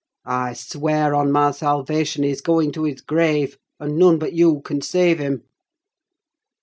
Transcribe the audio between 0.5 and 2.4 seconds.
swear, on my salvation,